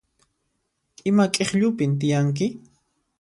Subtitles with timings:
[1.11, 2.47] Ima k'ikllupin tiyanki?